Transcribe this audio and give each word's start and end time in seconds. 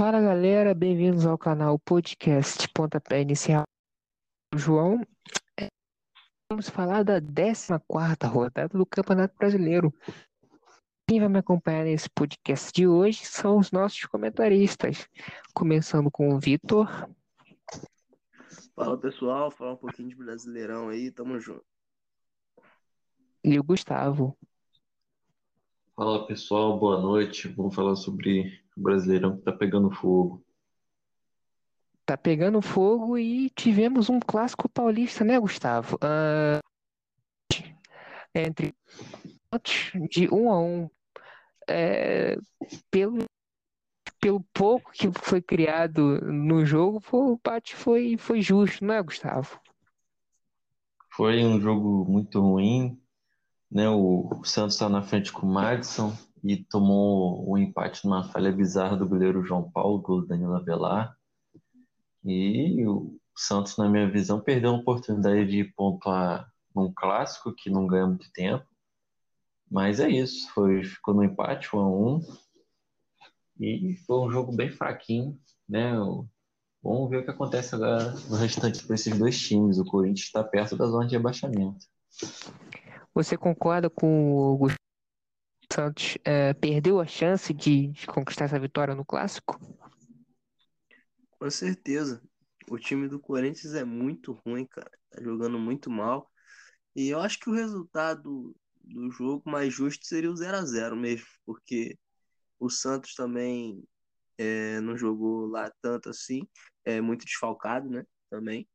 Fala 0.00 0.18
galera, 0.18 0.72
bem-vindos 0.72 1.26
ao 1.26 1.36
canal 1.36 1.78
Podcast 1.78 2.66
Pontapé 2.72 3.20
Inicial. 3.20 3.64
João, 4.56 5.06
é, 5.60 5.68
vamos 6.50 6.70
falar 6.70 7.02
da 7.02 7.20
14 7.20 7.74
rodada 8.24 8.78
do 8.78 8.86
Campeonato 8.86 9.36
Brasileiro. 9.36 9.92
Quem 11.06 11.20
vai 11.20 11.28
me 11.28 11.38
acompanhar 11.40 11.84
nesse 11.84 12.08
podcast 12.08 12.72
de 12.72 12.88
hoje 12.88 13.26
são 13.26 13.58
os 13.58 13.70
nossos 13.72 14.06
comentaristas, 14.06 15.06
começando 15.54 16.10
com 16.10 16.34
o 16.34 16.40
Vitor. 16.40 16.88
Fala 18.74 18.98
pessoal, 18.98 19.50
falar 19.50 19.74
um 19.74 19.76
pouquinho 19.76 20.08
de 20.08 20.14
Brasileirão 20.14 20.88
aí, 20.88 21.10
tamo 21.10 21.38
junto. 21.38 21.62
E 23.44 23.58
o 23.58 23.62
Gustavo. 23.62 24.34
Fala 25.94 26.26
pessoal, 26.26 26.78
boa 26.78 26.98
noite. 26.98 27.48
Vamos 27.48 27.74
falar 27.74 27.96
sobre 27.96 28.59
o 28.76 28.82
Brasileirão 28.82 29.36
que 29.36 29.42
tá 29.42 29.52
pegando 29.52 29.90
fogo. 29.90 30.44
Tá 32.04 32.16
pegando 32.16 32.60
fogo 32.60 33.16
e 33.16 33.50
tivemos 33.50 34.08
um 34.08 34.18
clássico 34.18 34.68
paulista, 34.68 35.24
né, 35.24 35.38
Gustavo? 35.38 35.96
Uh, 35.96 36.60
entre 38.34 38.74
de 40.10 40.28
um 40.32 40.50
a 40.50 40.60
um. 40.60 40.90
É, 41.68 42.36
pelo, 42.90 43.24
pelo 44.20 44.40
pouco 44.52 44.90
que 44.92 45.10
foi 45.12 45.40
criado 45.40 46.20
no 46.20 46.64
jogo, 46.64 47.02
o 47.12 47.34
empate 47.34 47.76
foi, 47.76 48.16
foi 48.16 48.42
justo, 48.42 48.84
não 48.84 48.94
é, 48.94 49.02
Gustavo? 49.02 49.60
Foi 51.10 51.44
um 51.44 51.60
jogo 51.60 52.04
muito 52.08 52.40
ruim, 52.40 53.00
né? 53.70 53.88
O 53.88 54.42
Santos 54.44 54.74
está 54.74 54.88
na 54.88 55.02
frente 55.02 55.32
com 55.32 55.46
o 55.46 55.52
Madison 55.52 56.16
e 56.42 56.56
tomou 56.56 57.46
o 57.48 57.54
um 57.54 57.58
empate 57.58 58.04
numa 58.04 58.24
falha 58.24 58.52
bizarra 58.52 58.96
do 58.96 59.08
goleiro 59.08 59.44
João 59.44 59.70
Paulo, 59.70 59.98
do 59.98 60.26
Danilo 60.26 60.54
Avelar. 60.54 61.16
E 62.24 62.86
o 62.86 63.18
Santos, 63.36 63.76
na 63.76 63.88
minha 63.88 64.10
visão, 64.10 64.40
perdeu 64.40 64.70
a 64.70 64.78
oportunidade 64.78 65.46
de 65.46 65.64
pontuar 65.64 66.50
num 66.74 66.92
clássico 66.92 67.54
que 67.54 67.70
não 67.70 67.86
ganha 67.86 68.06
muito 68.06 68.30
tempo. 68.32 68.66
Mas 69.70 70.00
é 70.00 70.08
isso, 70.08 70.50
foi, 70.52 70.82
ficou 70.82 71.14
no 71.14 71.22
empate, 71.22 71.74
1 71.74 71.78
a 71.78 71.88
1 71.88 72.20
E 73.60 73.96
foi 74.06 74.18
um 74.18 74.30
jogo 74.30 74.54
bem 74.54 74.70
fraquinho, 74.70 75.38
né? 75.68 75.92
Vamos 76.82 77.10
ver 77.10 77.18
o 77.18 77.24
que 77.24 77.30
acontece 77.30 77.74
agora 77.74 78.12
no 78.28 78.36
restante 78.36 78.84
para 78.84 78.94
esses 78.94 79.16
dois 79.16 79.38
times. 79.38 79.78
O 79.78 79.84
Corinthians 79.84 80.26
está 80.26 80.42
perto 80.42 80.76
da 80.76 80.86
zona 80.86 81.06
de 81.06 81.14
rebaixamento. 81.14 81.86
Você 83.14 83.36
concorda 83.36 83.90
com 83.90 84.56
o 84.60 84.66
Santos 85.72 86.18
é, 86.24 86.52
perdeu 86.54 87.00
a 87.00 87.06
chance 87.06 87.52
de, 87.54 87.88
de, 87.88 88.06
conquistar 88.06 88.46
essa 88.46 88.58
vitória 88.58 88.94
no 88.94 89.04
clássico? 89.04 89.58
Com 91.38 91.50
certeza. 91.50 92.22
O 92.68 92.78
time 92.78 93.08
do 93.08 93.20
Corinthians 93.20 93.74
é 93.74 93.84
muito 93.84 94.32
ruim, 94.44 94.66
cara. 94.66 94.90
Tá 95.10 95.22
jogando 95.22 95.58
muito 95.58 95.90
mal. 95.90 96.30
E 96.94 97.08
eu 97.08 97.20
acho 97.20 97.38
que 97.38 97.48
o 97.48 97.54
resultado 97.54 98.54
do 98.82 99.10
jogo 99.10 99.48
mais 99.48 99.72
justo 99.72 100.06
seria 100.06 100.30
o 100.30 100.36
0 100.36 100.56
a 100.56 100.64
0 100.64 100.96
mesmo, 100.96 101.26
porque 101.46 101.96
o 102.58 102.68
Santos 102.68 103.14
também 103.14 103.82
é, 104.36 104.80
não 104.80 104.96
jogou 104.96 105.46
lá 105.46 105.70
tanto 105.80 106.08
assim, 106.08 106.46
é 106.84 107.00
muito 107.00 107.24
desfalcado, 107.24 107.88
né? 107.88 108.04
Também 108.28 108.68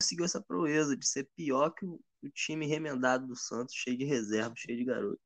conseguiu 0.00 0.24
essa 0.24 0.42
proeza 0.42 0.96
de 0.96 1.06
ser 1.06 1.28
pior 1.34 1.70
que 1.70 1.86
o, 1.86 2.00
o 2.22 2.28
time 2.30 2.66
remendado 2.66 3.26
do 3.26 3.36
Santos, 3.36 3.74
cheio 3.74 3.96
de 3.96 4.04
reserva, 4.04 4.54
cheio 4.56 4.78
de 4.78 4.84
garoto. 4.84 5.20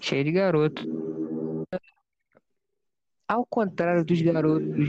Cheio 0.00 0.24
de 0.24 0.32
garoto. 0.32 0.82
Ao 3.26 3.46
contrário 3.46 4.04
dos 4.04 4.20
garotos 4.20 4.88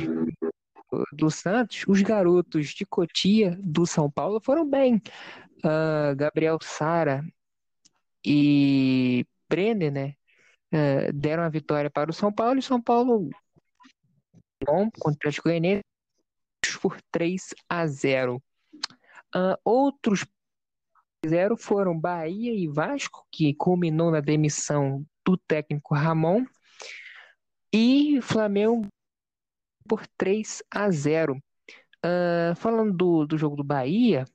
do 1.12 1.32
Santos, 1.32 1.84
os 1.88 2.02
garotos 2.02 2.68
de 2.70 2.86
Cotia, 2.86 3.58
do 3.62 3.86
São 3.86 4.10
Paulo, 4.10 4.40
foram 4.42 4.70
bem. 4.70 5.02
Uh, 5.60 6.16
Gabriel 6.16 6.60
Sara 6.62 7.26
e 8.26 9.26
Brenner, 9.50 9.92
né? 9.92 10.16
Uh, 10.74 11.14
deram 11.14 11.44
a 11.44 11.50
vitória 11.50 11.90
para 11.90 12.10
o 12.10 12.14
São 12.14 12.34
Paulo 12.34 12.60
e 12.60 12.64
São 12.64 12.82
Paulo 12.82 13.30
bom 14.66 14.90
contra 15.00 15.30
o 15.30 15.34
Goianiense 15.44 15.84
por 16.82 16.98
3 17.12 17.54
a 17.70 17.86
0. 17.86 18.42
Uh, 19.36 19.58
outros 19.64 20.26
zero 21.28 21.56
foram 21.58 22.00
Bahia 22.00 22.54
e 22.54 22.68
Vasco, 22.68 23.26
que 23.32 23.54
culminou 23.54 24.12
na 24.12 24.20
demissão 24.20 25.06
do 25.26 25.38
técnico 25.38 25.96
Ramon, 25.96 26.46
e 27.74 28.20
Flamengo 28.22 28.88
por 29.88 30.06
3 30.18 30.64
a 30.70 30.90
0. 30.92 31.36
Uh, 32.06 32.56
falando 32.56 32.94
do, 32.94 33.26
do 33.26 33.38
jogo 33.38 33.56
do 33.56 33.64
Bahia 33.64 34.26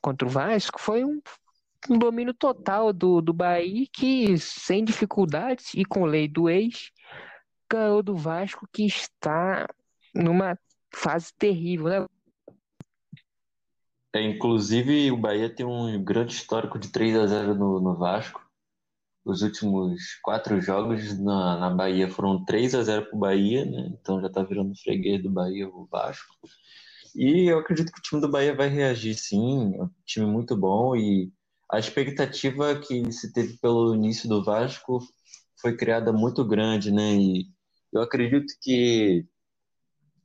contra 0.00 0.26
o 0.26 0.30
Vasco, 0.30 0.80
foi 0.80 1.04
um, 1.04 1.20
um 1.90 1.98
domínio 1.98 2.32
total 2.32 2.92
do, 2.92 3.20
do 3.20 3.32
Bahia 3.32 3.86
que, 3.92 4.38
sem 4.38 4.84
dificuldades 4.84 5.74
e 5.74 5.84
com 5.84 6.04
lei 6.04 6.28
do 6.28 6.48
ex, 6.48 6.92
ganhou 7.70 8.02
do 8.02 8.16
Vasco 8.16 8.66
que 8.72 8.86
está 8.86 9.68
numa 10.14 10.58
fase 10.94 11.32
terrível, 11.36 11.88
né? 11.88 12.06
É, 14.14 14.22
inclusive, 14.22 15.10
o 15.10 15.16
Bahia 15.16 15.50
tem 15.54 15.66
um 15.66 16.02
grande 16.02 16.34
histórico 16.34 16.78
de 16.78 16.88
3 16.88 17.16
a 17.16 17.26
0 17.26 17.54
no, 17.54 17.80
no 17.80 17.96
Vasco. 17.96 18.40
Os 19.24 19.42
últimos 19.42 20.00
quatro 20.22 20.60
jogos 20.60 21.18
na, 21.18 21.58
na 21.58 21.70
Bahia 21.70 22.08
foram 22.08 22.44
3 22.44 22.74
a 22.74 22.82
0 22.82 23.06
para 23.06 23.16
o 23.16 23.18
Bahia, 23.18 23.64
né? 23.66 23.90
então 23.92 24.20
já 24.20 24.28
está 24.28 24.42
virando 24.42 24.74
freguês 24.76 25.22
do 25.22 25.30
Bahia 25.30 25.68
o 25.68 25.86
Vasco. 25.90 26.34
E 27.14 27.50
eu 27.50 27.58
acredito 27.58 27.92
que 27.92 27.98
o 27.98 28.02
time 28.02 28.20
do 28.20 28.30
Bahia 28.30 28.54
vai 28.54 28.68
reagir 28.68 29.14
sim, 29.14 29.74
é 29.76 29.82
um 29.82 29.90
time 30.06 30.26
muito 30.26 30.56
bom 30.56 30.96
e 30.96 31.30
a 31.70 31.78
expectativa 31.78 32.78
que 32.80 33.10
se 33.12 33.32
teve 33.32 33.58
pelo 33.58 33.94
início 33.94 34.28
do 34.28 34.42
Vasco 34.42 35.00
foi 35.60 35.76
criada 35.76 36.12
muito 36.12 36.44
grande, 36.44 36.90
né? 36.90 37.14
E 37.14 37.46
eu 37.92 38.00
acredito 38.00 38.54
que 38.62 39.26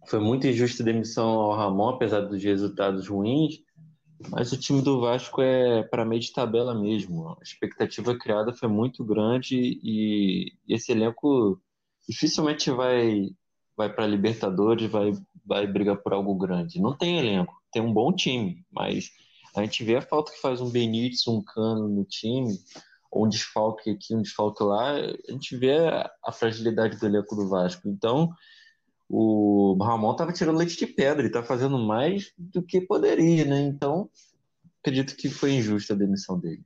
foi 0.08 0.20
muito 0.20 0.48
injusta 0.48 0.84
a 0.84 0.86
demissão 0.86 1.28
ao 1.28 1.56
Ramon, 1.56 1.90
apesar 1.90 2.22
dos 2.22 2.42
resultados 2.44 3.08
ruins, 3.08 3.56
mas 4.30 4.52
o 4.52 4.60
time 4.60 4.82
do 4.82 5.02
Vasco 5.02 5.42
é 5.42 5.84
para 5.84 6.06
meio 6.06 6.22
de 6.22 6.32
tabela 6.32 6.74
mesmo. 6.74 7.30
A 7.30 7.44
expectativa 7.44 8.18
criada 8.18 8.54
foi 8.54 8.68
muito 8.68 9.04
grande 9.04 9.80
e 9.84 10.54
esse 10.68 10.92
elenco 10.92 11.60
dificilmente 12.08 12.72
vai 12.72 13.30
vai 13.76 13.92
para 13.92 14.08
Libertadores, 14.08 14.90
vai 14.90 15.14
vai 15.46 15.68
brigar 15.68 15.98
por 15.98 16.14
algo 16.14 16.36
grande. 16.36 16.80
Não 16.80 16.96
tem 16.96 17.20
elenco, 17.20 17.54
tem 17.72 17.82
um 17.82 17.94
bom 17.94 18.14
time, 18.14 18.66
mas 18.72 19.12
a 19.56 19.62
gente 19.62 19.84
vê 19.84 19.96
a 19.96 20.02
falta 20.02 20.32
que 20.32 20.42
faz 20.42 20.62
um 20.62 20.70
Benítez, 20.70 21.28
um 21.28 21.42
Cano 21.42 21.88
no 21.88 22.06
time, 22.06 22.58
ou 23.12 23.26
um 23.26 23.30
desfalque 23.30 23.92
aqui, 23.92 24.16
um 24.16 24.22
desfalque 24.22 24.64
lá, 24.64 24.94
a 24.96 25.32
gente 25.32 25.56
vê 25.56 25.78
a 26.26 26.32
fragilidade 26.32 26.98
do 26.98 27.06
elenco 27.06 27.36
do 27.36 27.48
Vasco. 27.48 27.88
Então, 27.88 28.30
o 29.16 29.78
Ramon 29.80 30.14
estava 30.14 30.34
tirando 30.34 30.58
leite 30.58 30.76
de 30.76 30.88
pedra 30.88 31.22
e 31.22 31.28
está 31.28 31.44
fazendo 31.44 31.78
mais 31.78 32.34
do 32.36 32.64
que 32.64 32.82
poderia, 32.82 33.46
né? 33.46 33.62
Então, 33.62 34.10
acredito 34.82 35.16
que 35.16 35.30
foi 35.30 35.52
injusta 35.52 35.94
a 35.94 35.98
demissão 35.98 36.40
dele. 36.40 36.64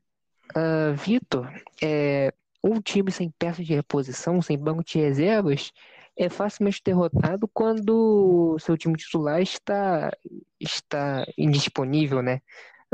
Uh, 0.56 0.96
Vitor, 0.96 1.52
é, 1.84 2.34
um 2.64 2.80
time 2.80 3.12
sem 3.12 3.30
peça 3.38 3.62
de 3.62 3.76
reposição, 3.76 4.42
sem 4.42 4.58
banco 4.58 4.82
de 4.82 4.98
reservas, 4.98 5.74
é 6.16 6.30
facilmente 6.30 6.82
derrotado 6.82 7.50
quando 7.50 8.58
seu 8.60 8.78
time 8.78 8.96
titular 8.96 9.42
está, 9.42 10.10
está 10.58 11.26
indisponível, 11.38 12.22
né? 12.22 12.42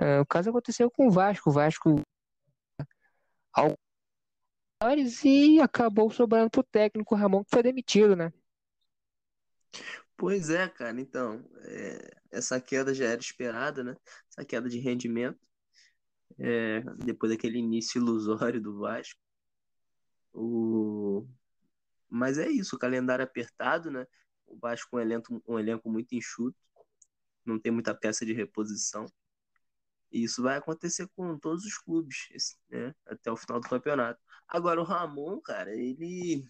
Uh, 0.01 0.21
o 0.21 0.25
caso 0.25 0.49
aconteceu 0.49 0.89
com 0.89 1.09
o 1.09 1.11
Vasco. 1.11 1.51
O 1.51 1.53
Vasco 1.53 2.01
e 5.23 5.61
acabou 5.61 6.09
sobrando 6.09 6.49
para 6.49 6.59
o 6.59 6.63
técnico 6.63 7.13
Ramon, 7.13 7.43
que 7.43 7.51
foi 7.51 7.61
demitido, 7.61 8.15
né? 8.15 8.33
Pois 10.17 10.49
é, 10.49 10.67
cara, 10.69 10.99
então, 11.01 11.43
é, 11.63 12.15
essa 12.31 12.59
queda 12.61 12.93
já 12.93 13.05
era 13.05 13.19
esperada, 13.19 13.83
né? 13.83 13.95
Essa 14.29 14.45
queda 14.45 14.69
de 14.69 14.79
rendimento, 14.79 15.39
é, 16.39 16.81
depois 16.97 17.31
daquele 17.31 17.57
início 17.57 17.99
ilusório 17.99 18.61
do 18.61 18.79
Vasco. 18.79 19.19
O... 20.33 21.27
Mas 22.09 22.37
é 22.37 22.49
isso, 22.49 22.75
o 22.75 22.79
calendário 22.79 23.23
apertado, 23.25 23.91
né? 23.91 24.07
O 24.45 24.57
Vasco 24.57 24.91
com 24.91 24.97
um 24.97 24.99
elenco, 25.01 25.43
um 25.47 25.59
elenco 25.59 25.89
muito 25.89 26.13
enxuto, 26.13 26.57
não 27.45 27.59
tem 27.59 27.71
muita 27.71 27.93
peça 27.93 28.25
de 28.25 28.33
reposição. 28.33 29.05
E 30.11 30.23
isso 30.23 30.43
vai 30.43 30.57
acontecer 30.57 31.07
com 31.15 31.37
todos 31.39 31.65
os 31.65 31.77
clubes, 31.77 32.29
né? 32.69 32.93
Até 33.05 33.31
o 33.31 33.37
final 33.37 33.59
do 33.59 33.67
campeonato. 33.67 34.21
Agora, 34.47 34.79
o 34.79 34.83
Ramon, 34.83 35.41
cara, 35.41 35.73
ele, 35.75 36.47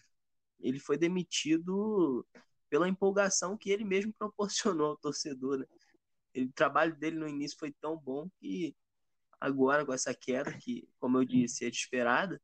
ele 0.60 0.80
foi 0.80 0.98
demitido 0.98 2.26
pela 2.74 2.90
empolgação 2.90 3.56
que 3.56 3.70
ele 3.70 3.86
mesmo 3.86 4.12
proporcionou 4.18 4.88
ao 4.88 4.98
torcedor. 4.98 5.60
Né? 5.60 5.66
Ele, 6.34 6.48
o 6.48 6.54
trabalho 6.54 6.96
dele 6.96 7.18
no 7.18 7.28
início 7.28 7.56
foi 7.60 7.72
tão 7.72 7.96
bom 7.96 8.28
que 8.40 8.76
agora, 9.40 9.86
com 9.86 9.94
essa 9.94 10.12
queda, 10.12 10.52
que, 10.58 10.90
como 11.00 11.20
eu 11.20 11.24
disse, 11.24 11.66
é 11.66 11.70
desesperada, 11.70 12.42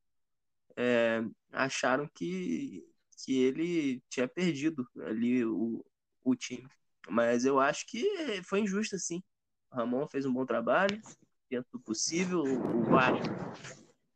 é, 0.77 1.23
acharam 1.51 2.07
que 2.13 2.85
que 3.21 3.37
ele 3.37 4.01
tinha 4.07 4.29
perdido 4.29 4.87
ali 5.01 5.43
o, 5.43 5.83
o 6.23 6.35
time. 6.37 6.69
Mas 7.09 7.43
eu 7.43 7.59
acho 7.59 7.85
que 7.85 8.41
foi 8.43 8.61
injusto, 8.61 8.95
assim. 8.95 9.21
O 9.69 9.75
Ramon 9.75 10.07
fez 10.07 10.25
um 10.25 10.31
bom 10.31 10.45
trabalho, 10.45 11.01
dentro 11.49 11.69
do 11.73 11.81
possível. 11.81 12.43
O 12.43 12.83
Vasco 12.85 13.27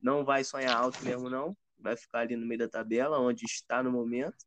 não 0.02 0.24
vai 0.24 0.46
sonhar 0.46 0.78
alto 0.78 1.04
mesmo, 1.04 1.30
não. 1.30 1.58
Vai 1.78 1.98
ficar 1.98 2.20
ali 2.20 2.38
no 2.38 2.46
meio 2.46 2.60
da 2.60 2.70
tabela, 2.70 3.20
onde 3.20 3.44
está 3.44 3.84
no 3.84 3.92
momento. 3.92 4.46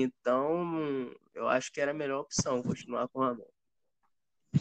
Então, 0.00 1.10
eu 1.34 1.48
acho 1.48 1.72
que 1.72 1.80
era 1.80 1.90
a 1.90 1.94
melhor 1.94 2.20
opção 2.20 2.62
continuar 2.62 3.08
com 3.08 3.18
o 3.18 3.22
Ramon. 3.22 3.42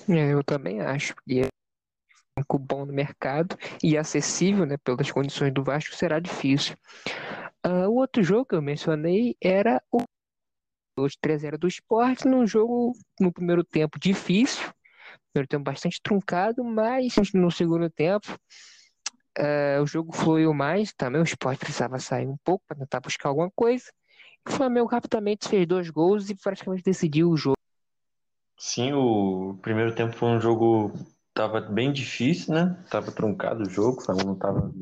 É, 0.09 0.33
eu 0.33 0.43
também 0.43 0.81
acho. 0.81 1.13
E 1.27 1.41
é 1.41 1.47
um 2.39 2.57
bom 2.57 2.87
no 2.87 2.93
mercado 2.93 3.55
e 3.83 3.95
acessível, 3.95 4.65
né, 4.65 4.77
pelas 4.77 5.11
condições 5.11 5.53
do 5.53 5.63
Vasco, 5.63 5.95
será 5.95 6.19
difícil. 6.19 6.75
Uh, 7.63 7.87
o 7.87 7.97
outro 7.97 8.23
jogo 8.23 8.45
que 8.45 8.55
eu 8.55 8.61
mencionei 8.63 9.35
era 9.39 9.79
o 9.91 9.99
3-0 11.23 11.59
do 11.59 11.67
esporte, 11.67 12.27
num 12.27 12.47
jogo 12.47 12.93
no 13.19 13.31
primeiro 13.31 13.63
tempo 13.63 13.99
difícil, 13.99 14.67
primeiro 15.31 15.47
tempo 15.47 15.63
bastante 15.63 16.01
truncado, 16.01 16.63
mas 16.63 17.13
no 17.31 17.51
segundo 17.51 17.91
tempo 17.91 18.27
uh, 19.37 19.83
o 19.83 19.85
jogo 19.85 20.11
fluiu 20.15 20.51
mais, 20.51 20.91
também 20.93 21.21
o 21.21 21.23
esporte 21.23 21.59
precisava 21.59 21.99
sair 21.99 22.27
um 22.27 22.37
pouco 22.43 22.65
para 22.67 22.77
tentar 22.77 22.99
buscar 23.01 23.29
alguma 23.29 23.51
coisa. 23.51 23.85
O 24.47 24.51
Flamengo 24.51 24.87
rapidamente 24.87 25.47
fez 25.47 25.67
dois 25.67 25.89
gols 25.89 26.29
e 26.29 26.35
praticamente 26.35 26.83
decidiu 26.83 27.29
o 27.29 27.37
jogo. 27.37 27.57
Sim, 28.57 28.93
o 28.93 29.57
primeiro 29.61 29.93
tempo 29.93 30.15
foi 30.15 30.29
um 30.29 30.41
jogo 30.41 30.93
tava 31.37 31.61
bem 31.61 31.93
difícil, 31.93 32.55
né? 32.55 32.83
Tava 32.89 33.11
truncado 33.11 33.61
o 33.61 33.69
jogo, 33.69 34.01
o 34.01 34.03
Flamengo 34.03 34.29
não 34.29 34.35
tava. 34.39 34.73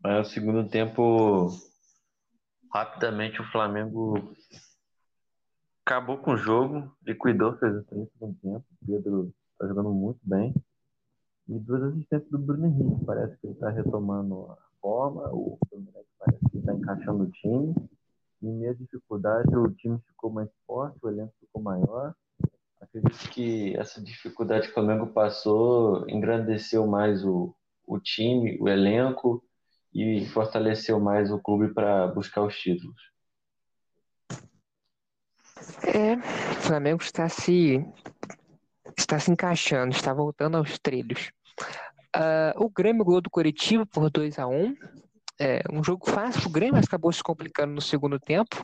Mas 0.00 0.28
o 0.28 0.30
segundo 0.30 0.68
tempo, 0.68 1.48
rapidamente 2.72 3.40
o 3.40 3.50
Flamengo 3.50 4.32
acabou 5.84 6.18
com 6.18 6.34
o 6.34 6.36
jogo, 6.36 6.96
liquidou, 7.04 7.56
fez 7.58 7.74
o 7.74 7.84
segundo 8.12 8.38
tempo. 8.40 8.64
O 8.82 8.86
Pedro 8.86 9.34
tá 9.58 9.66
jogando 9.66 9.90
muito 9.90 10.20
bem. 10.22 10.54
E 11.48 11.58
duas 11.58 11.82
assistências 11.82 12.30
do 12.30 12.38
Bruno 12.38 12.66
Henrique. 12.66 13.04
Parece 13.04 13.36
que 13.38 13.48
ele 13.48 13.56
tá 13.56 13.70
retomando 13.70 14.52
a 14.52 14.69
forma. 14.80 15.28
O 15.32 15.58
Fluminense 15.68 16.08
parece 16.18 16.44
que 16.50 16.60
tá 16.60 16.74
encaixando 16.74 17.24
o 17.24 17.30
time. 17.30 17.74
E 18.42 18.46
meia 18.46 18.74
dificuldade, 18.74 19.54
o 19.54 19.70
time 19.70 19.98
ficou 20.06 20.30
mais 20.30 20.48
forte, 20.66 20.98
o 21.02 21.08
elenco 21.08 21.32
ficou 21.38 21.62
maior. 21.62 22.14
Acredito 22.80 23.30
que 23.30 23.76
essa 23.76 24.02
dificuldade 24.02 24.66
que 24.66 24.70
o 24.70 24.74
Flamengo 24.74 25.06
passou 25.08 26.08
engrandeceu 26.08 26.86
mais 26.86 27.24
o, 27.24 27.54
o 27.86 28.00
time, 28.00 28.58
o 28.60 28.68
elenco 28.68 29.44
e 29.94 30.24
fortaleceu 30.26 30.98
mais 30.98 31.30
o 31.30 31.38
clube 31.38 31.74
para 31.74 32.06
buscar 32.08 32.42
os 32.42 32.56
títulos. 32.56 33.10
É, 35.86 36.16
o 36.16 36.62
Flamengo 36.62 37.02
está 37.02 37.28
se 37.28 37.84
está 38.96 39.18
se 39.18 39.30
encaixando, 39.30 39.94
está 39.94 40.12
voltando 40.12 40.56
aos 40.56 40.78
trilhos. 40.78 41.32
Uh, 42.16 42.64
o 42.64 42.68
Grêmio 42.68 43.04
ganhou 43.04 43.20
do 43.20 43.30
Curitiba 43.30 43.86
por 43.86 44.10
2 44.10 44.38
a 44.38 44.46
1 44.46 44.74
é, 45.42 45.62
um 45.72 45.82
jogo 45.82 46.10
fácil 46.10 46.48
o 46.48 46.52
Grêmio, 46.52 46.74
mas 46.74 46.84
acabou 46.84 47.10
se 47.10 47.22
complicando 47.22 47.72
no 47.72 47.80
segundo 47.80 48.20
tempo. 48.20 48.62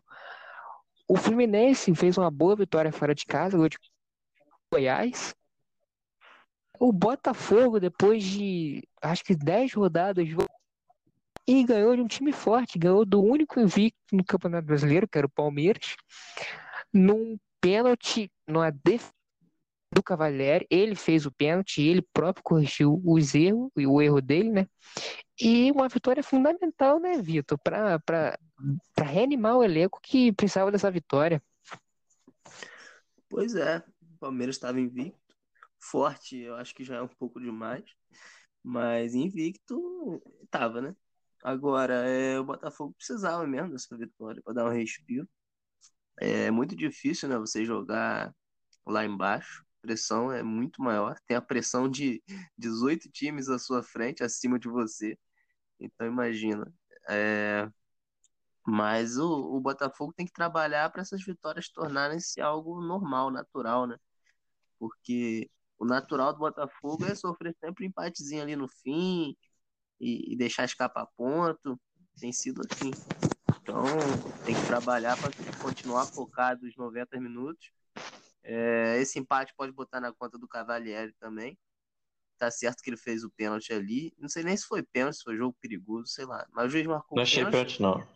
O 1.09 1.17
Fluminense 1.17 1.95
fez 1.95 2.19
uma 2.19 2.31
boa 2.31 2.55
vitória 2.55 2.93
fora 2.93 3.15
de 3.15 3.25
casa, 3.25 3.57
gol 3.57 3.69
de 3.69 3.79
Goiás. 4.71 5.35
O 6.79 6.93
Botafogo, 6.93 7.81
depois 7.81 8.23
de 8.23 8.87
acho 9.01 9.25
que 9.25 9.35
10 9.35 9.73
rodadas, 9.73 10.29
e 11.49 11.65
ganhou 11.65 11.97
de 11.97 12.03
um 12.03 12.07
time 12.07 12.31
forte, 12.31 12.79
ganhou 12.79 13.07
do 13.07 13.23
único 13.23 13.59
invicto 13.59 13.99
no 14.13 14.23
Campeonato 14.23 14.67
Brasileiro, 14.67 15.09
que 15.09 15.17
era 15.17 15.27
o 15.27 15.31
Palmeiras, 15.31 15.97
num 16.93 17.39
pênalti, 17.59 18.31
numa 18.47 18.71
defesa 18.71 19.16
do 19.93 20.03
Cavalieri, 20.03 20.67
ele 20.71 20.95
fez 20.95 21.27
o 21.27 21.33
pênalti, 21.33 21.83
ele 21.83 22.03
próprio 22.13 22.43
corrigiu 22.43 23.01
os 23.05 23.35
erros, 23.35 23.71
o 23.77 24.03
erro 24.03 24.21
dele, 24.21 24.51
né? 24.51 24.69
E 25.41 25.71
uma 25.71 25.89
vitória 25.89 26.23
fundamental, 26.23 26.99
né, 26.99 27.21
Vitor, 27.21 27.59
para 27.59 28.39
reanimar 28.99 29.57
o 29.57 29.65
elenco 29.65 30.01
que 30.03 30.33
precisava 30.33 30.73
dessa 30.73 30.91
vitória. 30.91 31.43
Pois 33.29 33.55
é, 33.55 33.79
o 34.03 34.19
Palmeiras 34.19 34.57
estava 34.57 34.81
invicto, 34.81 35.37
forte, 35.79 36.39
eu 36.39 36.55
acho 36.57 36.75
que 36.75 36.85
já 36.85 36.97
é 36.97 37.03
um 37.03 37.09
pouco 37.09 37.41
demais, 37.41 37.85
mas 38.63 39.15
invicto 39.15 40.23
estava, 40.43 40.81
né? 40.81 40.97
Agora, 41.43 41.95
é, 42.09 42.41
o 42.41 42.45
Botafogo 42.45 42.95
precisava 42.97 43.47
mesmo 43.47 43.71
dessa 43.71 43.97
vitória 43.97 44.43
para 44.43 44.55
dar 44.55 44.67
um 44.67 44.73
respiro. 44.73 45.29
É 46.19 46.51
muito 46.51 46.75
difícil, 46.75 47.29
né, 47.29 47.39
você 47.39 47.65
jogar 47.65 48.35
lá 48.87 49.05
embaixo 49.05 49.66
pressão 49.87 50.33
é 50.33 50.43
muito 50.43 50.83
maior. 50.83 51.17
Tem 51.27 51.37
a 51.37 51.41
pressão 51.41 51.89
de 51.89 52.23
18 52.59 53.09
times 53.11 53.49
à 53.49 53.59
sua 53.59 53.83
frente, 53.83 54.25
acima 54.25 54.59
de 54.59 54.69
você. 54.69 55.17
Então, 55.79 56.07
imagina. 56.07 56.73
É... 57.09 57.71
Mas 58.67 59.17
o, 59.17 59.57
o 59.57 59.61
Botafogo 59.61 60.13
tem 60.13 60.27
que 60.27 60.33
trabalhar 60.33 60.91
para 60.91 61.03
essas 61.03 61.23
vitórias 61.25 61.69
tornarem-se 61.69 62.41
algo 62.41 62.81
normal, 62.81 63.31
natural, 63.31 63.87
né? 63.87 63.97
Porque 64.79 65.49
o 65.79 65.85
natural 65.85 66.33
do 66.33 66.41
Botafogo 66.41 67.05
é 67.05 67.15
sofrer 67.15 67.55
sempre 67.61 67.85
um 67.85 67.89
empatezinho 67.89 68.43
ali 68.43 68.57
no 68.57 68.69
fim 68.69 69.37
e, 70.01 70.33
e 70.33 70.37
deixar 70.37 70.65
escapar 70.65 71.07
ponto. 71.17 71.81
Tem 72.19 72.33
sido 72.33 72.63
assim. 72.69 72.91
Então, 73.63 73.85
tem 74.45 74.55
que 74.55 74.67
trabalhar 74.67 75.17
para 75.17 75.31
continuar 75.63 76.07
focado 76.07 76.67
os 76.67 76.77
90 76.77 77.21
minutos 77.21 77.71
é, 78.49 78.99
esse 79.01 79.19
empate 79.19 79.53
pode 79.57 79.73
botar 79.73 80.01
na 80.01 80.13
conta 80.13 80.39
do 80.39 80.47
Cavalieri 80.47 81.13
também. 81.15 81.59
Tá 82.39 82.49
certo 82.51 82.81
que 82.81 82.91
ele 82.91 82.97
fez 82.97 83.25
o 83.25 83.31
pênalti 83.31 83.73
ali. 83.73 84.15
Não 84.19 84.29
sei 84.29 84.45
nem 84.45 84.57
se 84.57 84.67
foi 84.67 84.85
pênalti, 84.85 85.17
se 85.17 85.25
foi 85.25 85.37
jogo 85.37 85.57
perigoso, 85.61 86.07
sei 86.07 86.27
lá. 86.27 86.47
Mas 86.53 86.67
o 86.67 86.69
juiz 86.69 86.87
marcou 86.87 87.17
Não 87.17 87.23
achei 87.25 87.45
pênalti, 87.45 87.83
não. 87.83 88.07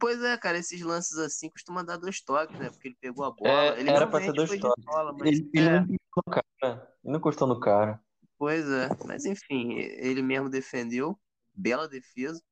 Pois 0.00 0.20
é, 0.22 0.36
cara, 0.36 0.58
esses 0.58 0.82
lances 0.82 1.16
assim 1.18 1.48
costumam 1.48 1.84
dar 1.84 1.96
dois 1.96 2.20
toques, 2.20 2.58
né? 2.58 2.68
Porque 2.68 2.88
ele 2.88 2.96
pegou 3.00 3.24
a 3.24 3.30
bola. 3.30 3.76
É, 3.76 3.80
ele 3.80 3.90
era 3.90 4.06
pra 4.06 4.20
ser 4.20 4.32
dois 4.32 4.50
toques. 4.58 4.84
Bola, 4.84 5.12
mas, 5.12 5.28
ele, 5.28 5.50
ele, 5.54 5.68
é... 5.68 5.80
não 5.80 5.86
no 5.86 6.22
cara. 6.32 6.96
ele 7.04 7.12
não 7.12 7.20
custou 7.20 7.46
no 7.46 7.60
cara. 7.60 8.02
Pois 8.36 8.68
é, 8.68 8.88
mas 9.06 9.24
enfim, 9.24 9.74
ele 9.78 10.20
mesmo 10.20 10.50
defendeu. 10.50 11.18
Bela 11.54 11.88
defesa. 11.88 12.42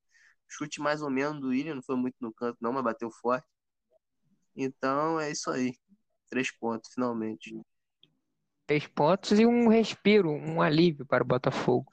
Chute 0.48 0.80
mais 0.80 1.02
ou 1.02 1.10
menos 1.10 1.40
do 1.40 1.48
William, 1.48 1.74
não 1.74 1.82
foi 1.82 1.96
muito 1.96 2.16
no 2.20 2.32
canto, 2.32 2.56
não, 2.60 2.72
mas 2.72 2.84
bateu 2.84 3.10
forte. 3.10 3.46
Então 4.54 5.18
é 5.18 5.30
isso 5.30 5.50
aí. 5.50 5.74
Três 6.28 6.50
pontos, 6.50 6.92
finalmente. 6.92 7.60
Três 8.66 8.86
pontos 8.86 9.38
e 9.38 9.46
um 9.46 9.68
respiro, 9.68 10.30
um 10.30 10.60
alívio 10.60 11.06
para 11.06 11.22
o 11.22 11.26
Botafogo. 11.26 11.90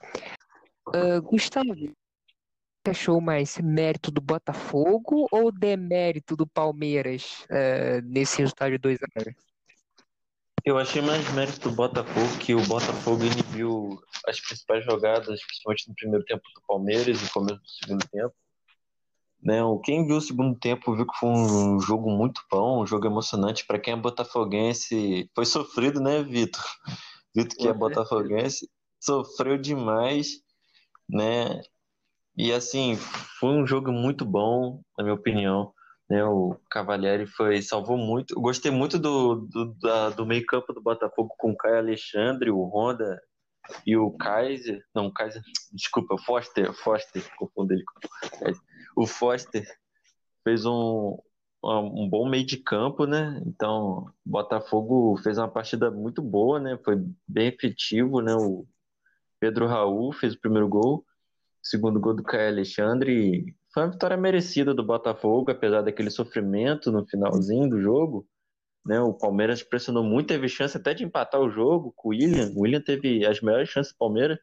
Uh, 0.88 1.22
Gustavo, 1.22 1.74
você 1.76 2.92
achou 2.92 3.22
mais 3.22 3.58
mérito 3.60 4.12
do 4.12 4.20
Botafogo 4.20 5.28
ou 5.32 5.52
demérito 5.52 6.36
do 6.36 6.46
Palmeiras 6.46 7.46
uh, 7.46 8.02
nesse 8.04 8.40
resultado 8.40 8.72
de 8.72 8.78
2 8.78 9.00
a 9.02 9.20
0 9.20 9.36
Eu 10.66 10.78
achei 10.78 11.02
mais 11.02 11.32
mérito 11.34 11.70
do 11.70 11.76
Botafogo, 11.76 12.38
que 12.40 12.54
o 12.54 12.66
Botafogo 12.66 13.24
inibiu 13.24 14.02
as 14.28 14.40
principais 14.42 14.84
jogadas, 14.84 15.42
principalmente 15.46 15.88
no 15.88 15.96
primeiro 15.96 16.26
tempo 16.26 16.44
do 16.56 16.62
Palmeiras 16.68 17.22
e 17.22 17.24
no 17.24 17.30
começo 17.32 17.62
do 17.62 17.70
segundo 17.70 18.06
tempo. 18.10 18.36
Né, 19.44 19.58
quem 19.84 20.08
viu 20.08 20.16
o 20.16 20.22
segundo 20.22 20.58
tempo 20.58 20.96
viu 20.96 21.06
que 21.06 21.18
foi 21.20 21.28
um 21.28 21.78
jogo 21.78 22.10
muito 22.10 22.42
bom, 22.50 22.82
um 22.82 22.88
jogo 22.88 23.08
emocionante. 23.08 23.66
Para 23.68 23.78
quem 23.78 23.94
é 23.94 23.98
botafoguense, 23.98 25.30
foi 25.36 25.46
sofrido, 25.46 26.00
né, 26.00 26.24
Vitor? 26.24 26.64
Vitor, 27.36 27.58
que 27.58 27.68
é 27.68 27.74
botafoguense, 27.74 28.70
sofreu 29.02 29.58
demais, 29.58 30.40
né? 31.10 31.62
E 32.38 32.54
assim, 32.54 32.96
foi 33.40 33.50
um 33.50 33.68
jogo 33.68 33.92
muito 33.92 34.24
bom, 34.24 34.82
na 34.98 35.04
minha 35.04 35.16
opinião. 35.16 35.74
Né, 36.10 36.24
o 36.24 36.58
Cavalieri 36.70 37.28
foi, 37.28 37.62
salvou 37.62 37.98
muito. 37.98 38.36
Eu 38.36 38.42
gostei 38.42 38.72
muito 38.72 38.98
do, 38.98 39.36
do, 39.36 39.74
da, 39.76 40.10
do 40.12 40.26
meio-campo 40.26 40.72
do 40.72 40.82
Botafogo 40.82 41.34
com 41.38 41.52
o 41.52 41.58
Caio 41.58 41.80
Alexandre, 41.80 42.50
o 42.50 42.64
Honda 42.64 43.20
e 43.86 43.98
o 43.98 44.10
Kaiser. 44.12 44.82
Não, 44.96 45.08
o 45.08 45.14
Kaiser, 45.14 45.42
desculpa, 45.74 46.18
Foster, 46.20 46.74
Foster, 46.74 47.30
confundo 47.36 47.74
ele 47.74 47.84
com 47.84 48.08
o 48.08 48.40
Kaiser 48.40 48.73
o 48.96 49.06
Foster 49.06 49.66
fez 50.44 50.66
um, 50.66 51.18
um 51.64 52.10
bom 52.10 52.30
meio 52.30 52.46
de 52.46 52.58
campo, 52.58 53.06
né? 53.06 53.42
Então, 53.46 54.12
Botafogo 54.26 55.18
fez 55.18 55.38
uma 55.38 55.48
partida 55.48 55.90
muito 55.90 56.22
boa, 56.22 56.60
né? 56.60 56.78
Foi 56.84 56.96
bem 57.28 57.48
efetivo, 57.48 58.22
né? 58.22 58.36
O 58.36 58.66
Pedro 59.40 59.68
Raul 59.68 60.12
fez 60.14 60.34
o 60.34 60.40
primeiro 60.40 60.68
gol, 60.68 61.06
segundo 61.62 62.00
gol 62.00 62.14
do 62.14 62.24
Caio 62.24 62.50
Alexandre. 62.50 63.56
Foi 63.74 63.84
uma 63.84 63.92
vitória 63.92 64.18
merecida 64.18 64.74
do 64.74 64.84
Botafogo, 64.84 65.52
apesar 65.52 65.82
daquele 65.82 66.10
sofrimento 66.10 66.92
no 66.92 67.06
finalzinho 67.06 67.70
do 67.70 67.82
jogo. 67.82 68.28
Né, 68.86 69.00
o 69.00 69.14
Palmeiras 69.14 69.64
pressionou 69.64 70.04
muito, 70.04 70.28
teve 70.28 70.50
chance 70.50 70.76
até 70.76 70.94
de 70.94 71.06
empatar 71.06 71.40
o 71.40 71.50
jogo 71.50 71.94
com 71.96 72.10
o 72.10 72.12
William. 72.12 72.52
O 72.54 72.62
William 72.62 72.82
teve 72.82 73.26
as 73.26 73.40
melhores 73.40 73.70
chances 73.70 73.94
do 73.94 73.98
Palmeiras. 73.98 74.38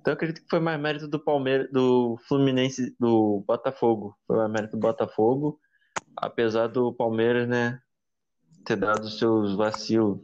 Então 0.00 0.12
eu 0.12 0.14
acredito 0.14 0.42
que 0.42 0.48
foi 0.48 0.60
mais 0.60 0.80
mérito 0.80 1.06
do 1.06 1.20
Palmeiras, 1.20 1.70
do 1.70 2.16
Fluminense, 2.26 2.96
do 2.98 3.44
Botafogo. 3.46 4.16
Foi 4.26 4.36
mais 4.36 4.50
mérito 4.50 4.76
do 4.76 4.80
Botafogo, 4.80 5.60
apesar 6.16 6.68
do 6.68 6.94
Palmeiras, 6.94 7.46
né, 7.46 7.78
ter 8.64 8.76
dado 8.76 9.10
seus 9.10 9.54
vacilos. 9.56 10.18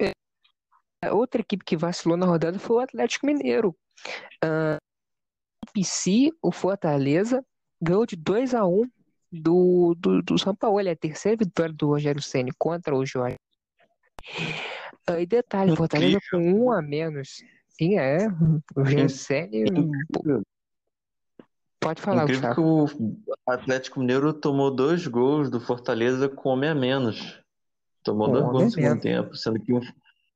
É, 0.00 1.12
outra 1.12 1.42
equipe 1.42 1.62
que 1.62 1.76
vacilou 1.76 2.16
na 2.16 2.24
rodada 2.24 2.58
foi 2.58 2.76
o 2.76 2.80
Atlético 2.80 3.26
Mineiro. 3.26 3.76
Uh, 4.42 4.78
o 5.62 5.72
PC, 5.72 6.30
o 6.40 6.50
Fortaleza, 6.50 7.44
ganhou 7.80 8.06
de 8.06 8.16
2 8.16 8.54
a 8.54 8.66
1 8.66 8.82
do, 9.30 9.94
do, 9.98 10.22
do 10.22 10.38
São 10.38 10.54
Paulo. 10.54 10.80
É 10.80 10.92
a 10.92 10.96
terceira 10.96 11.36
vitória 11.36 11.74
do 11.74 11.88
Rogério 11.88 12.22
Ceni 12.22 12.50
contra 12.58 12.96
o 12.96 13.04
Jorge. 13.04 13.36
Uh, 15.08 15.20
e 15.20 15.26
detalhe, 15.26 15.76
Fortaleza 15.76 16.18
com 16.30 16.38
um 16.38 16.72
a 16.72 16.80
menos. 16.80 17.42
Sim, 17.78 17.98
é. 17.98 18.26
O 18.76 19.08
Ceni. 19.08 19.64
Pode 21.80 22.02
falar, 22.02 22.24
Incrível 22.24 22.48
Gustavo. 22.54 22.88
que 22.88 23.30
o 23.30 23.34
Atlético 23.46 24.00
Mineiro 24.00 24.32
tomou 24.32 24.70
dois 24.70 25.06
gols 25.06 25.48
do 25.48 25.60
Fortaleza 25.60 26.28
com 26.28 26.48
homem 26.50 26.70
a 26.70 26.74
menos. 26.74 27.40
Tomou 28.02 28.26
Com 28.26 28.32
dois 28.32 28.44
gols 28.50 28.64
no 28.64 28.70
segundo 28.70 29.00
tempo, 29.00 29.36
sendo 29.36 29.60
que 29.60 29.72
um, 29.72 29.80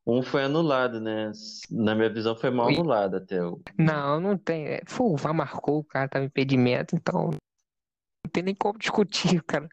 um 0.07 0.23
foi 0.23 0.45
anulado, 0.45 1.01
né? 1.01 1.33
Na 1.71 1.95
minha 1.95 2.09
visão 2.13 2.37
foi 2.37 2.51
mal 2.51 2.69
anulado 2.69 3.17
até. 3.17 3.43
o- 3.45 3.61
Não, 3.77 4.21
não 4.21 4.39
tem. 4.39 4.67
É, 4.67 4.83
pô, 4.85 5.13
o 5.13 5.17
VAR 5.17 5.35
marcou, 5.35 5.81
o 5.81 5.85
cara 5.85 6.09
tava 6.09 6.25
impedimento, 6.25 6.95
então 6.95 7.31
não 7.31 8.31
tem 8.33 8.43
nem 8.45 8.55
como 8.55 8.79
discutir, 8.79 9.43
cara. 9.47 9.69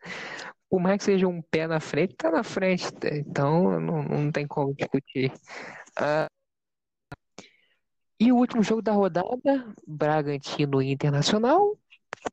Por 0.70 0.80
mais 0.80 0.98
que 1.00 1.04
seja 1.04 1.28
um 1.28 1.42
pé 1.42 1.68
na 1.68 1.80
frente, 1.80 2.16
tá 2.16 2.32
na 2.32 2.44
frente. 2.44 2.88
Então 3.12 3.80
não, 3.80 4.04
não 4.04 4.32
tem 4.32 4.48
como 4.48 4.74
discutir. 4.74 5.32
Ah, 5.96 6.26
e 8.20 8.32
o 8.32 8.36
último 8.36 8.62
jogo 8.62 8.82
da 8.82 8.92
rodada, 8.92 9.66
Bragantino 9.88 10.82
Internacional. 10.82 11.78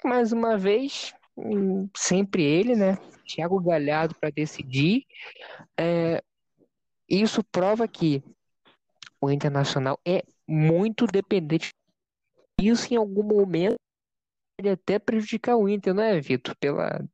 Mais 0.05 0.33
uma 0.33 0.59
vez, 0.59 1.15
hum, 1.37 1.89
sempre 1.97 2.43
ele, 2.43 2.75
né? 2.75 2.99
Thiago 3.27 3.61
Galhardo 3.61 4.15
para 4.15 4.31
decidir. 4.31 5.05
É, 5.79 6.23
isso 7.09 7.43
prova 7.45 7.87
que 7.87 8.23
o 9.21 9.31
Internacional 9.31 9.99
é 10.05 10.23
muito 10.47 11.07
dependente 11.07 11.71
isso 12.61 12.93
em 12.93 12.97
algum 12.97 13.23
momento 13.23 13.77
pode 14.57 14.69
até 14.71 14.99
prejudicar 14.99 15.57
o 15.57 15.69
Inter, 15.69 15.93
não 15.93 16.03
é, 16.03 16.19
Vitor? 16.21 16.57
Pela, 16.57 17.05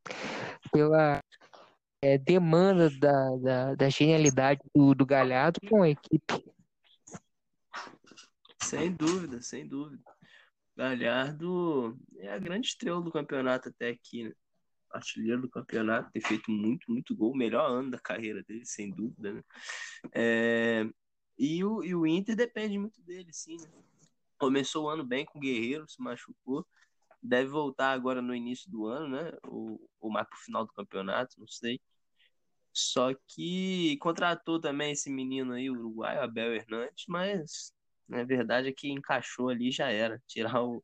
pela 0.73 1.21
é, 2.01 2.17
demanda 2.17 2.89
da, 3.01 3.37
da, 3.37 3.75
da 3.75 3.89
genialidade 3.89 4.61
do, 4.75 4.95
do 4.95 5.05
Galhardo 5.05 5.61
com 5.69 5.83
a 5.83 5.91
equipe. 5.91 6.45
Sem 8.79 8.91
dúvida, 8.93 9.43
sem 9.43 9.69
dúvida. 9.69 10.03
Galhardo 10.75 11.99
é 12.17 12.33
a 12.33 12.39
grande 12.39 12.69
estrela 12.69 13.03
do 13.03 13.13
campeonato 13.13 13.69
até 13.69 13.91
aqui, 13.91 14.25
né? 14.25 14.33
Artilheiro 14.91 15.43
do 15.43 15.51
campeonato, 15.51 16.11
tem 16.11 16.23
feito 16.23 16.51
muito, 16.51 16.91
muito 16.91 17.15
gol. 17.15 17.37
Melhor 17.37 17.71
ano 17.71 17.91
da 17.91 17.99
carreira 17.99 18.43
dele, 18.43 18.65
sem 18.65 18.91
dúvida, 18.91 19.35
né? 19.35 19.43
É, 20.13 20.87
E, 21.39 21.63
o, 21.63 21.85
e 21.85 21.95
o 21.95 22.07
Inter 22.07 22.35
depende 22.35 22.79
muito 22.79 23.01
dele, 23.03 23.31
sim, 23.33 23.59
né? 23.59 23.69
Começou 24.39 24.87
o 24.87 24.89
ano 24.89 25.05
bem 25.05 25.27
com 25.27 25.39
o 25.39 25.41
Guerreiro, 25.41 25.87
se 25.87 26.01
machucou. 26.01 26.67
Deve 27.23 27.51
voltar 27.51 27.93
agora 27.93 28.23
no 28.23 28.35
início 28.35 28.71
do 28.71 28.87
ano, 28.87 29.09
né? 29.17 29.33
Ou, 29.45 29.87
ou 30.01 30.11
mais 30.11 30.27
pro 30.27 30.39
final 30.39 30.65
do 30.65 30.73
campeonato, 30.73 31.39
não 31.39 31.47
sei. 31.47 31.79
Só 32.73 33.15
que 33.29 33.99
contratou 33.99 34.59
também 34.59 34.93
esse 34.93 35.11
menino 35.11 35.53
aí, 35.53 35.69
o 35.69 35.75
uruguaio, 35.75 36.23
Abel 36.23 36.55
Hernandes, 36.55 37.05
mas 37.07 37.73
na 38.09 38.25
verdade 38.25 38.69
é 38.69 38.73
que 38.73 38.91
encaixou 38.91 39.49
ali 39.49 39.69
e 39.69 39.73
já 39.73 39.91
era. 39.91 40.23
Tirar 40.27 40.63
o, 40.63 40.83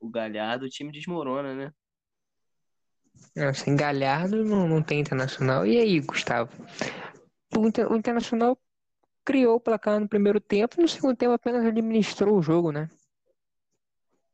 o 0.00 0.08
Galhardo, 0.10 0.66
o 0.66 0.68
time 0.68 0.92
desmorona, 0.92 1.54
né? 1.54 1.72
Não, 3.34 3.52
Sem 3.54 3.76
Galhardo 3.76 4.44
não, 4.44 4.68
não 4.68 4.82
tem 4.82 5.00
Internacional. 5.00 5.66
E 5.66 5.76
aí, 5.78 6.00
Gustavo? 6.00 6.50
O, 7.56 7.66
Inter- 7.66 7.90
o 7.90 7.96
Internacional 7.96 8.58
criou 9.24 9.56
o 9.56 9.60
placar 9.60 10.00
no 10.00 10.08
primeiro 10.08 10.40
tempo, 10.40 10.80
no 10.80 10.88
segundo 10.88 11.16
tempo 11.16 11.32
apenas 11.32 11.64
administrou 11.64 12.36
o 12.38 12.42
jogo, 12.42 12.72
né? 12.72 12.88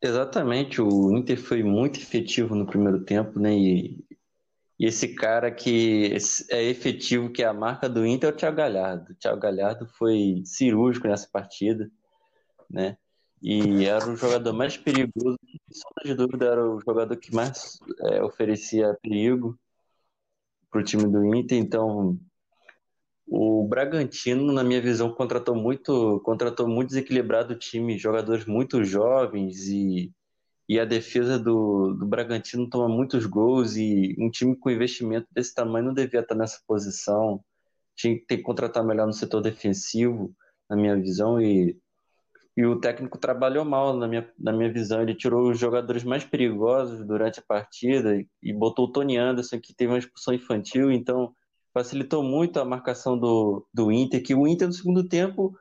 Exatamente, 0.01 0.81
o 0.83 1.17
Inter 1.17 1.39
foi 1.41 1.63
muito 1.63 1.99
efetivo 1.99 2.55
no 2.55 2.67
primeiro 2.67 3.05
tempo, 3.05 3.41
né? 3.41 3.55
E, 3.57 4.05
e 4.79 4.87
esse 4.87 5.15
cara 5.15 5.51
que 5.51 6.13
é 6.51 6.63
efetivo, 6.65 7.31
que 7.31 7.43
é 7.43 7.47
a 7.47 7.55
marca 7.55 7.89
do 7.89 8.07
Inter, 8.07 8.31
é 8.31 8.33
o 8.33 8.37
Thiago 8.37 8.57
Galhardo. 8.57 9.13
O 9.13 9.15
Thiago 9.17 9.41
Galhardo 9.41 9.87
foi 9.87 10.43
cirúrgico 10.45 11.09
nessa 11.09 11.29
partida, 11.33 11.91
né? 12.71 12.97
E 13.43 13.85
era 13.85 14.11
o 14.11 14.17
jogador 14.17 14.55
mais 14.55 14.77
perigoso, 14.77 15.39
sombra 15.71 16.05
de 16.05 16.15
dúvida, 16.15 16.47
era 16.47 16.67
o 16.67 16.81
jogador 16.81 17.17
que 17.17 17.35
mais 17.35 17.79
é, 18.01 18.23
oferecia 18.23 18.97
perigo 19.03 19.59
para 20.71 20.81
o 20.81 20.85
time 20.85 21.05
do 21.07 21.35
Inter. 21.35 21.59
Então, 21.59 22.19
o 23.27 23.67
Bragantino, 23.69 24.53
na 24.53 24.65
minha 24.65 24.81
visão, 24.81 25.13
contratou 25.13 25.55
muito, 25.55 26.21
contratou 26.25 26.67
muito 26.67 26.89
desequilibrado 26.89 27.55
o 27.55 27.59
time, 27.59 27.99
jogadores 27.99 28.47
muito 28.47 28.83
jovens 28.83 29.69
e, 29.69 30.13
e 30.69 30.81
a 30.81 30.85
defesa 30.85 31.39
do, 31.39 31.95
do 31.95 32.07
Bragantino 32.07 32.69
toma 32.69 32.89
muitos 32.89 33.27
gols 33.27 33.77
e 33.77 34.15
um 34.19 34.31
time 34.31 34.57
com 34.57 34.71
investimento 34.71 35.27
desse 35.33 35.55
tamanho 35.55 35.87
não 35.87 35.95
devia 35.95 36.21
estar 36.21 36.35
nessa 36.35 36.61
posição. 36.67 37.45
Tinha 37.95 38.19
que 38.19 38.27
ter 38.27 38.39
que 38.39 38.43
contratar 38.43 38.85
melhor 38.85 39.07
no 39.07 39.13
setor 39.13 39.41
defensivo, 39.43 40.35
na 40.69 40.77
minha 40.77 40.97
visão, 40.97 41.41
e, 41.41 41.79
e 42.57 42.65
o 42.65 42.79
técnico 42.79 43.19
trabalhou 43.19 43.65
mal, 43.65 43.97
na 43.97 44.07
minha, 44.07 44.31
na 44.39 44.53
minha 44.53 44.73
visão. 44.73 45.03
Ele 45.03 45.15
tirou 45.15 45.51
os 45.51 45.59
jogadores 45.59 46.05
mais 46.05 46.25
perigosos 46.25 47.05
durante 47.05 47.41
a 47.41 47.43
partida 47.43 48.17
e, 48.17 48.29
e 48.43 48.53
botou 48.53 48.87
o 48.87 48.93
Tony 48.93 49.17
Anderson, 49.17 49.61
que 49.61 49.75
teve 49.75 49.93
uma 49.93 49.99
expulsão 49.99 50.33
infantil, 50.35 50.91
então 50.93 51.35
facilitou 51.73 52.23
muito 52.23 52.61
a 52.61 52.65
marcação 52.65 53.19
do, 53.19 53.67
do 53.75 53.91
Inter, 53.91 54.23
que 54.23 54.35
o 54.35 54.47
Inter 54.47 54.69
no 54.69 54.73
segundo 54.73 55.09
tempo, 55.09 55.59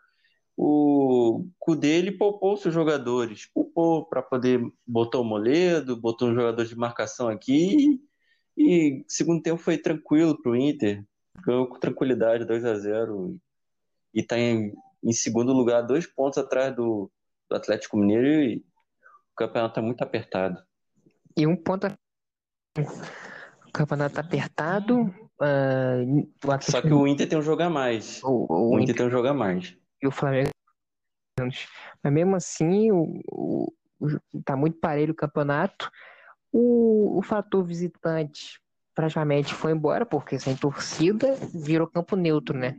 o 0.55 1.47
Cudê 1.59 1.97
ele 1.97 2.11
poupou 2.11 2.55
seus 2.55 2.73
jogadores, 2.73 3.47
poupou 3.51 4.05
para 4.05 4.21
poder 4.21 4.61
botar 4.85 5.19
o 5.19 5.23
Moledo, 5.23 5.99
botou 5.99 6.29
um 6.29 6.35
jogador 6.35 6.63
de 6.65 6.75
marcação 6.75 7.27
aqui. 7.27 7.99
E, 8.55 8.99
e 8.99 9.05
segundo 9.07 9.41
tempo 9.41 9.57
foi 9.57 9.79
tranquilo 9.79 10.39
para 10.39 10.51
o 10.51 10.55
Inter, 10.55 11.03
ganhou 11.43 11.67
com 11.67 11.79
tranquilidade 11.79 12.45
2 12.45 12.65
a 12.65 12.75
0 12.75 13.35
e 14.13 14.21
está 14.21 14.37
em, 14.37 14.71
em 15.03 15.11
segundo 15.11 15.51
lugar, 15.53 15.81
dois 15.81 16.07
pontos 16.07 16.37
atrás 16.37 16.75
do, 16.75 17.11
do 17.49 17.55
Atlético 17.55 17.97
Mineiro 17.97 18.25
e 18.27 18.57
o 18.57 19.35
campeonato 19.35 19.71
está 19.73 19.81
muito 19.81 20.01
apertado. 20.01 20.61
E 21.35 21.45
um 21.47 21.55
ponto. 21.55 21.87
O 22.77 23.71
campeonato 23.73 24.19
apertado. 24.19 25.13
ah, 25.41 25.97
o 26.05 26.47
Só 26.47 26.51
Atlético 26.53 26.87
que 26.87 26.93
o 26.93 27.07
Inter 27.07 27.27
tem 27.29 27.37
um 27.37 27.41
jogo 27.41 27.63
a 27.63 27.69
mais. 27.69 28.21
o, 28.23 28.45
O 28.49 28.75
o 28.75 28.79
Inter 28.79 28.95
tem 28.95 29.05
um 29.07 29.11
jogo 29.11 29.27
a 29.27 29.33
mais. 29.33 29.75
e 30.01 30.07
o 30.07 30.11
Flamengo. 30.11 30.49
Mas 32.03 32.13
mesmo 32.13 32.35
assim, 32.35 32.91
o, 32.91 33.21
o- 33.31 33.73
tá 34.45 34.55
muito 34.55 34.79
parelho 34.79 35.13
o 35.13 35.15
campeonato. 35.15 35.89
O, 36.51 37.17
o 37.17 37.21
fator 37.23 37.63
visitante 37.65 38.61
praticamente 38.93 39.53
foi 39.53 39.71
embora, 39.71 40.05
porque 40.05 40.39
sem 40.39 40.55
torcida 40.55 41.35
virou 41.53 41.87
campo 41.87 42.15
neutro, 42.15 42.57
né? 42.57 42.75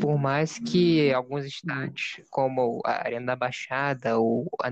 Por 0.00 0.18
mais 0.18 0.58
que 0.58 1.12
alguns 1.12 1.44
estádios, 1.44 2.20
como 2.30 2.80
a 2.84 2.92
Arena 2.92 3.26
da 3.26 3.36
Baixada, 3.36 4.18
ou 4.18 4.48
a 4.62 4.70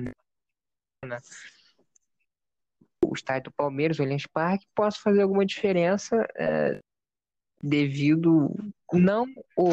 o 3.04 3.14
estádio 3.14 3.50
do 3.50 3.54
Palmeiras, 3.54 3.98
o 3.98 4.02
Allianz 4.02 4.26
Parque, 4.26 4.66
possa 4.74 4.98
fazer 5.00 5.22
alguma 5.22 5.46
diferença 5.46 6.26
é, 6.36 6.80
devido 7.62 8.54
não 8.92 9.26
o 9.56 9.70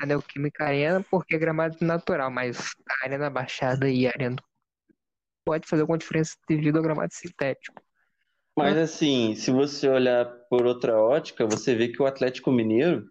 a 0.00 0.06
Neoquímica 0.06 0.64
Arena, 0.64 1.04
porque 1.10 1.36
é 1.36 1.38
gramado 1.38 1.76
natural, 1.80 2.30
mas 2.30 2.74
a 2.88 3.04
Arena 3.04 3.30
Baixada 3.30 3.88
e 3.88 4.06
a 4.06 4.10
Arena 4.10 4.36
do- 4.36 4.42
pode 5.44 5.68
fazer 5.68 5.82
alguma 5.82 5.98
diferença 5.98 6.36
devido 6.48 6.76
ao 6.76 6.82
gramado 6.82 7.12
sintético. 7.14 7.80
Mas 8.56 8.76
assim, 8.76 9.34
se 9.34 9.50
você 9.50 9.88
olhar 9.88 10.26
por 10.50 10.66
outra 10.66 11.00
ótica, 11.00 11.46
você 11.46 11.74
vê 11.74 11.88
que 11.88 12.02
o 12.02 12.06
Atlético 12.06 12.52
Mineiro, 12.52 13.06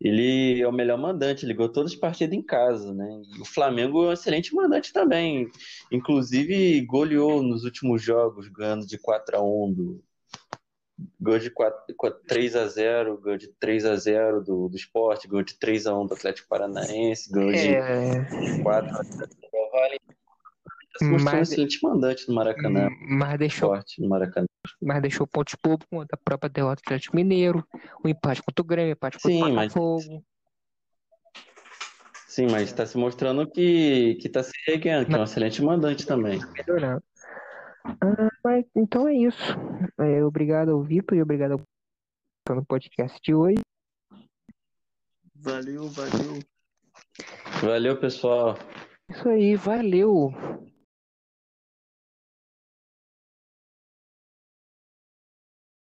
ele 0.00 0.60
é 0.60 0.66
o 0.66 0.72
melhor 0.72 0.98
mandante, 0.98 1.46
ele 1.46 1.54
ganhou 1.54 1.72
todas 1.72 1.92
as 1.92 1.98
partidas 1.98 2.36
em 2.36 2.42
casa, 2.42 2.92
né? 2.92 3.22
E 3.36 3.40
o 3.40 3.44
Flamengo 3.44 4.04
é 4.04 4.08
um 4.08 4.12
excelente 4.12 4.54
mandante 4.54 4.92
também. 4.92 5.48
Inclusive, 5.92 6.80
goleou 6.86 7.42
nos 7.42 7.64
últimos 7.64 8.02
jogos, 8.02 8.48
ganhando 8.48 8.86
de 8.86 8.98
4 8.98 9.36
a 9.36 9.42
1 9.42 9.72
do 9.72 10.04
Gol 11.20 11.38
de 11.40 11.50
4, 11.50 11.80
3 12.28 12.54
a 12.54 12.68
0 12.68 13.20
gol 13.20 13.36
de 13.36 13.48
3 13.58 13.84
a 13.84 13.96
0 13.96 14.42
do, 14.42 14.68
do 14.68 14.76
Sport, 14.76 15.26
gol 15.26 15.42
de 15.42 15.58
3 15.58 15.86
a 15.88 15.98
1 15.98 16.06
do 16.06 16.14
Atlético 16.14 16.48
Paranaense, 16.48 17.32
gol 17.32 17.50
de 17.50 17.74
É, 17.74 18.62
4 18.62 18.90
a 18.96 19.02
0 19.02 19.26
do 19.26 19.70
Vale. 19.72 19.98
Se 20.96 21.04
mostrou 21.04 21.20
um 21.20 21.36
Mas- 21.38 21.50
excelente 21.50 21.82
mandante 21.82 22.28
no 22.28 22.34
Maracanã, 22.34 22.88
mas 23.08 23.38
deixou, 23.38 23.74
Sport 23.74 23.98
no 23.98 24.08
Maracanã. 24.08 24.46
Mas 24.80 25.00
deixou 25.02 25.26
pontos 25.26 25.54
poucos 25.54 25.86
contra 25.90 26.14
a 26.14 26.22
própria 26.24 26.48
derrota 26.48 26.76
do 26.76 26.86
Atlético 26.86 27.16
Mineiro, 27.16 27.66
o 28.02 28.08
empate 28.08 28.42
contra 28.42 28.62
o 28.62 28.66
Grêmio, 28.66 28.92
o 28.92 28.96
empate 28.96 29.18
contra 29.18 29.30
Sim, 29.30 29.42
o 29.42 29.54
mas- 29.54 29.74
Botafogo. 29.74 30.24
Sim, 32.28 32.46
mas 32.50 32.62
está 32.64 32.84
se 32.84 32.98
mostrando 32.98 33.48
que, 33.48 34.16
que 34.16 34.28
tá 34.28 34.42
se 34.42 34.50
reguendo, 34.66 35.06
que 35.06 35.14
é 35.14 35.18
um 35.18 35.22
excelente 35.22 35.62
mandante 35.62 36.04
também. 36.04 36.40
melhorando. 36.52 37.02
Ah, 37.84 38.30
mas 38.42 38.64
então 38.74 39.06
é 39.06 39.14
isso. 39.14 39.40
É, 40.00 40.24
obrigado 40.24 40.70
ao 40.72 40.82
Vitor 40.82 41.16
e 41.16 41.22
obrigado 41.22 41.52
ao 41.52 41.60
no 42.56 42.64
podcast 42.64 43.20
de 43.22 43.34
hoje. 43.34 43.60
Valeu, 45.36 45.88
valeu. 45.90 46.40
Valeu, 47.62 48.00
pessoal. 48.00 48.58
Isso 49.10 49.28
aí, 49.28 49.54
valeu. 49.54 50.32